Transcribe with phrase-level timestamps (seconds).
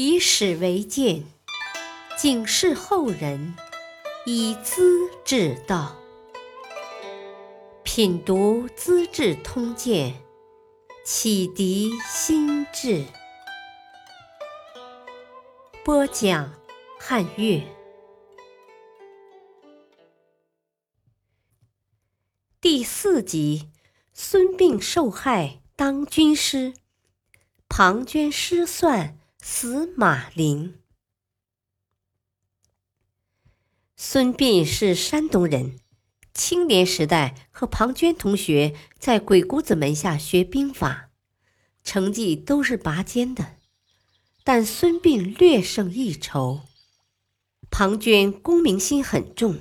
[0.00, 1.24] 以史为鉴，
[2.16, 3.56] 警示后人，
[4.26, 5.96] 以资治道。
[7.82, 10.12] 品读《资治通鉴》，
[11.04, 13.06] 启迪心智。
[15.82, 16.54] 播讲
[17.00, 17.60] 汉乐。
[22.60, 23.68] 第四集：
[24.12, 26.72] 孙膑受害当军师，
[27.68, 29.18] 庞涓失算。
[29.50, 30.78] 死马陵。
[33.96, 35.80] 孙膑是山东人，
[36.34, 41.08] 青年时代和庞涓同学在鬼谷子门下学兵法，
[41.82, 43.56] 成绩都是拔尖的。
[44.44, 46.60] 但孙膑略胜一筹。
[47.70, 49.58] 庞涓功名心很重，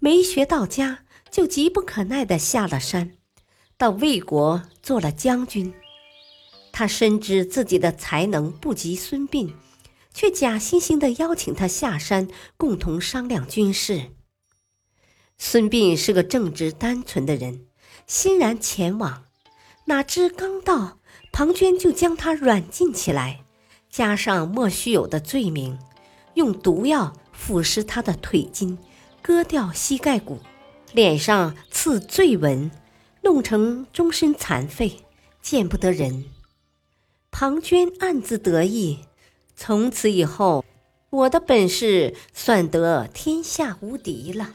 [0.00, 3.18] 没学到家就急不可耐的下了山，
[3.76, 5.74] 到魏国做了将军。
[6.78, 9.50] 他深知自己的才能不及孙膑，
[10.14, 14.12] 却假惺惺地邀请他下山共同商量军事。
[15.38, 17.66] 孙膑是个正直单纯的人，
[18.06, 19.24] 欣然前往。
[19.86, 21.00] 哪知刚到，
[21.32, 23.40] 庞涓就将他软禁起来，
[23.90, 25.76] 加上莫须有的罪名，
[26.34, 28.78] 用毒药腐蚀他的腿筋，
[29.20, 30.38] 割掉膝盖骨，
[30.92, 32.70] 脸上刺罪纹，
[33.22, 35.00] 弄成终身残废，
[35.42, 36.26] 见不得人。
[37.30, 39.00] 庞涓暗自得意，
[39.54, 40.64] 从此以后，
[41.10, 44.54] 我的本事算得天下无敌了。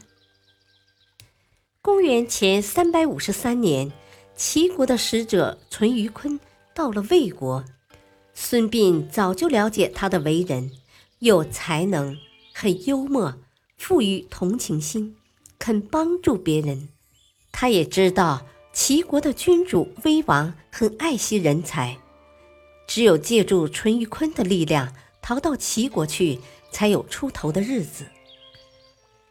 [1.80, 3.92] 公元前三百五十三年，
[4.36, 6.38] 齐国的使者淳于髡
[6.74, 7.64] 到了魏国，
[8.34, 10.70] 孙膑早就了解他的为人，
[11.20, 12.18] 有才能，
[12.52, 13.34] 很幽默，
[13.78, 15.16] 富于同情心，
[15.58, 16.88] 肯帮助别人。
[17.50, 21.98] 他也知道齐国的君主威王很爱惜人才。
[22.86, 26.40] 只有借助淳于髡的力量逃到齐国去，
[26.70, 28.04] 才有出头的日子。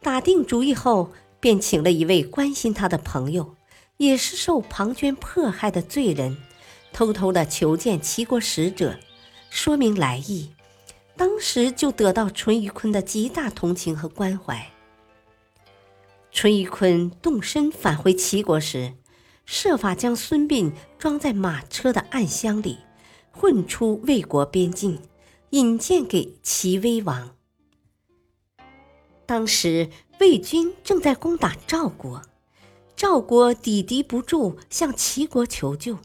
[0.01, 3.55] 打定主意后，便请了一位关心他的朋友，
[3.97, 6.37] 也是受庞涓迫害的罪人，
[6.91, 8.97] 偷偷的求见齐国使者，
[9.49, 10.51] 说明来意。
[11.15, 14.71] 当时就得到淳于髡的极大同情和关怀。
[16.31, 18.93] 淳于髡动身返回齐国时，
[19.45, 22.79] 设法将孙膑装在马车的暗箱里。
[23.35, 25.01] 混出魏国边境，
[25.49, 27.35] 引荐给齐威王。
[29.25, 29.89] 当时
[30.19, 32.21] 魏军正在攻打赵国，
[32.95, 35.97] 赵国抵敌不住，向齐国求救。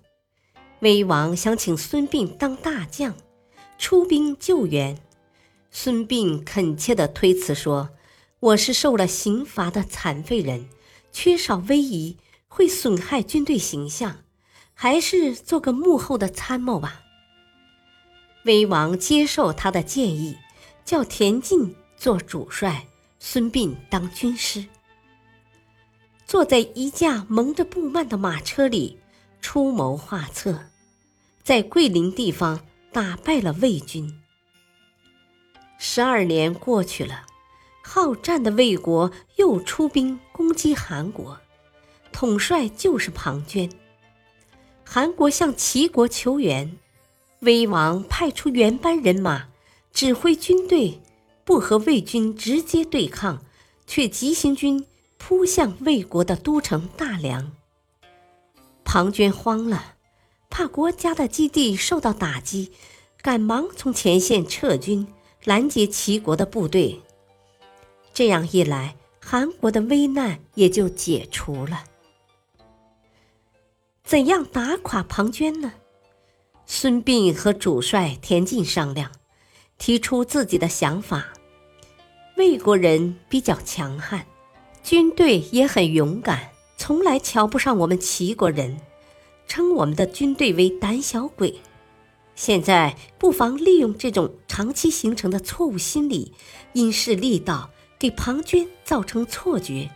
[0.80, 3.14] 威王想请孙膑当大将，
[3.76, 4.98] 出兵救援。
[5.70, 7.90] 孙膑恳切地推辞说
[8.40, 10.68] ：“我是受了刑罚的残废人，
[11.12, 14.24] 缺少威仪，会损害军队形象，
[14.72, 17.02] 还是做个幕后的参谋吧。”
[18.44, 20.36] 威王接受他的建议，
[20.84, 22.86] 叫田忌做主帅，
[23.18, 24.64] 孙膑当军师。
[26.24, 28.98] 坐在一架蒙着布幔的马车里，
[29.40, 30.66] 出谋划策，
[31.42, 32.60] 在桂林地方
[32.92, 34.20] 打败了魏军。
[35.78, 37.26] 十二年过去了，
[37.82, 41.38] 好战的魏国又出兵攻击韩国，
[42.12, 43.70] 统帅就是庞涓。
[44.84, 46.78] 韩国向齐国求援。
[47.40, 49.48] 威王派出原班人马，
[49.92, 51.00] 指挥军队，
[51.44, 53.44] 不和魏军直接对抗，
[53.86, 54.84] 却急行军
[55.18, 57.52] 扑向魏国的都城大梁。
[58.84, 59.94] 庞涓慌了，
[60.50, 62.72] 怕国家的基地受到打击，
[63.22, 65.06] 赶忙从前线撤军，
[65.44, 67.00] 拦截齐国的部队。
[68.12, 71.84] 这样一来，韩国的危难也就解除了。
[74.02, 75.74] 怎样打垮庞涓呢？
[76.70, 79.10] 孙膑和主帅田忌商量，
[79.78, 81.32] 提出自己的想法。
[82.36, 84.26] 魏国人比较强悍，
[84.84, 88.78] 军队也很勇敢，从来瞧不上我们齐国人，
[89.46, 91.58] 称我们的军队为胆小鬼。
[92.36, 96.34] 现在不妨利用这种长期形成的错误心理，
[96.74, 99.90] 因势利导，给庞涓造成错觉，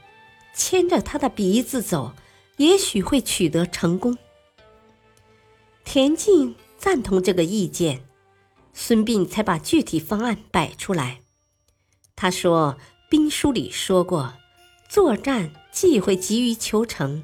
[0.54, 2.12] 牵着他的鼻子走，
[2.56, 4.16] 也许会取得成功。
[5.84, 6.56] 田忌。
[6.82, 8.04] 赞同这个意见，
[8.74, 11.20] 孙膑才把具体方案摆出来。
[12.16, 12.76] 他说
[13.08, 14.34] ：“兵书里说过，
[14.88, 17.22] 作战忌讳急于求成。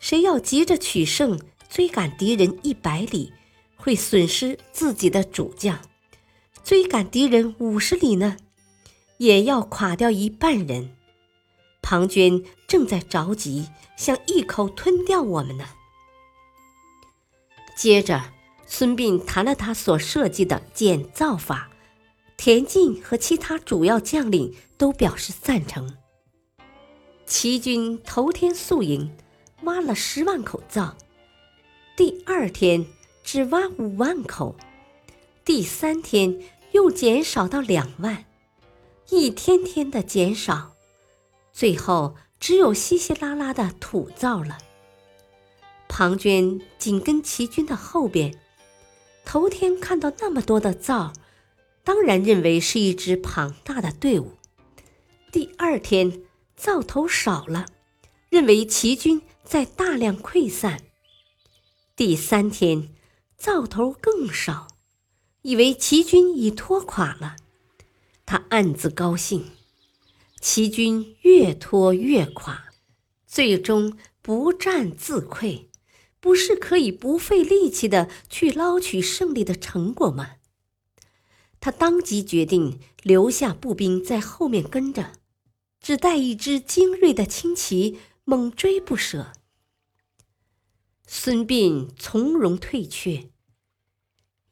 [0.00, 3.32] 谁要急着取胜，追赶敌人一百里，
[3.76, 5.76] 会损失自己的主将；
[6.64, 8.36] 追赶敌人五十里呢，
[9.18, 10.96] 也要垮掉一半人。
[11.82, 15.66] 庞涓正在着急，想一口吞掉我们呢。”
[17.78, 18.32] 接着。
[18.74, 21.68] 孙膑谈了他所设计的减灶法。
[22.38, 25.94] 田忌和其他主要将领都表示赞成。
[27.26, 29.14] 齐军头天宿营，
[29.64, 30.96] 挖了十万口灶，
[31.98, 32.86] 第二天
[33.22, 34.56] 只挖五万口，
[35.44, 36.40] 第三天
[36.70, 38.24] 又减少到两万，
[39.10, 40.72] 一天天的减少，
[41.52, 44.56] 最后只有稀稀拉拉的土灶了。
[45.90, 48.34] 庞涓紧跟齐军的后边，
[49.24, 51.12] 头天看到那么多的灶，
[51.84, 54.32] 当然认为是一支庞大的队伍。
[55.30, 56.22] 第二天。
[56.54, 57.66] 灶头少了，
[58.28, 60.80] 认为齐军在大量溃散。
[61.96, 62.90] 第三天，
[63.36, 64.68] 灶头更少，
[65.40, 67.34] 以为齐军已拖垮了。
[68.24, 69.50] 他暗自高兴，
[70.40, 72.66] 齐军越拖越垮，
[73.26, 75.66] 最终不战自溃，
[76.22, 80.36] 不是可以不费力气的去捞取胜利的成果吗？
[81.58, 85.14] 他当即决定留下步兵在后面跟着。
[85.80, 89.32] 只带一支精锐的轻骑，猛追不舍。
[91.08, 93.28] 孙膑从容退却。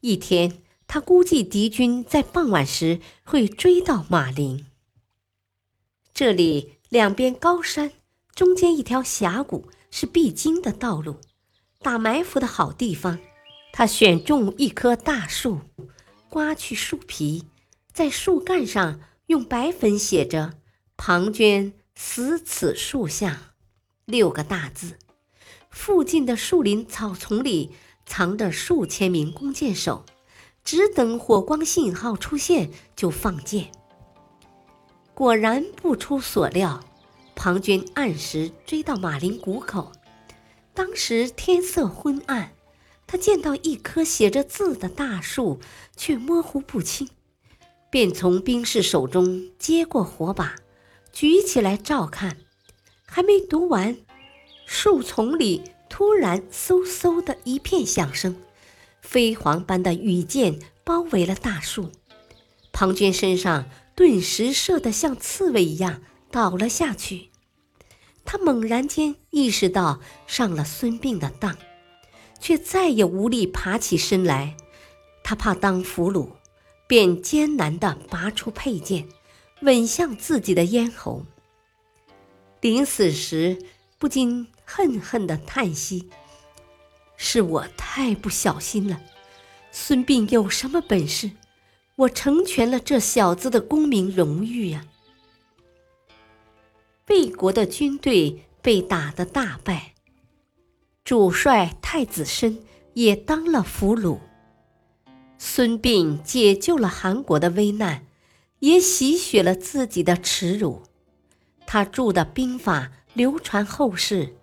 [0.01, 4.65] 一天，他估计敌军在傍晚时会追到马陵。
[6.13, 7.93] 这里两边高山，
[8.35, 11.21] 中间一条峡谷，是必经的道路，
[11.81, 13.19] 打埋伏的好地方。
[13.73, 15.61] 他选中一棵大树，
[16.29, 17.45] 刮去树皮，
[17.93, 20.53] 在树干上用白粉写着。
[20.97, 23.53] 庞涓死此树下，
[24.05, 24.99] 六个大字。
[25.69, 27.71] 附近的树林草丛里
[28.05, 30.05] 藏着数千名弓箭手，
[30.63, 33.71] 只等火光信号出现就放箭。
[35.13, 36.83] 果然不出所料，
[37.35, 39.91] 庞涓按时追到马陵谷口。
[40.73, 42.53] 当时天色昏暗，
[43.05, 45.59] 他见到一棵写着字的大树，
[45.97, 47.09] 却模糊不清，
[47.89, 50.55] 便从兵士手中接过火把。
[51.11, 52.37] 举起来照看，
[53.05, 53.97] 还没读完，
[54.65, 58.37] 树丛里突然嗖嗖的一片响声，
[59.01, 61.89] 飞蝗般的羽箭包围了大树，
[62.71, 66.01] 庞涓身上顿时射得像刺猬一样
[66.31, 67.30] 倒了下去。
[68.31, 71.57] 他猛然间意识到上了孙膑的当，
[72.39, 74.55] 却再也无力爬起身来。
[75.21, 76.29] 他怕当俘虏，
[76.87, 79.05] 便艰难地拔出佩剑。
[79.63, 81.25] 吻向自己的咽喉，
[82.61, 83.59] 临死时
[83.99, 86.09] 不禁恨恨的叹息
[87.17, 89.01] ：“是我太不小心了。
[89.73, 91.31] 孙膑有什么本事？
[91.97, 94.85] 我成全了这小子的功名荣誉呀！”
[97.11, 99.95] 魏国的军队被打得大败，
[101.03, 102.59] 主帅太子申
[102.93, 104.19] 也当了俘虏。
[105.37, 108.07] 孙膑解救了韩国的危难。
[108.61, 110.83] 也洗雪了自己的耻辱。
[111.65, 114.35] 他著的兵法流传后世，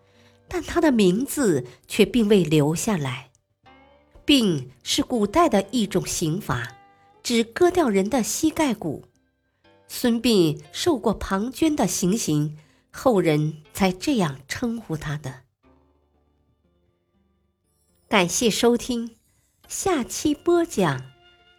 [0.49, 3.31] 但他的名字却并未留下来。
[4.25, 6.77] 病是古代的一种刑罚，
[7.23, 9.05] 只割掉人的膝盖骨。
[9.89, 12.57] 孙膑受过庞涓的行刑，
[12.93, 15.41] 后人才这样称呼他的。
[18.07, 19.17] 感谢收听，
[19.67, 21.03] 下期播讲。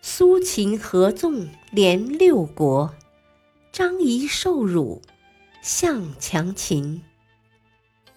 [0.01, 2.95] 苏秦合纵连六国，
[3.69, 5.01] 张仪受辱，
[5.61, 7.03] 向强秦。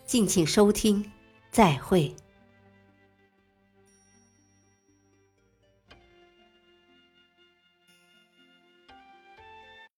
[0.06, 1.10] 敬请收听，
[1.50, 2.14] 再会。